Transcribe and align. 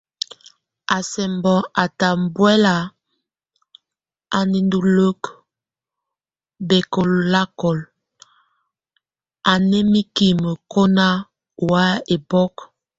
A 0.95 0.97
sá 1.11 1.23
bɔŋ 1.43 1.61
ata 1.83 2.07
buɛl 2.33 2.65
a 2.75 2.79
nenduluek 4.51 5.21
bekolakol, 6.67 7.79
a 9.51 9.53
námike 9.69 10.27
koma 10.71 11.07
o 11.61 11.63
way 11.69 11.93
ebok. 12.15 12.55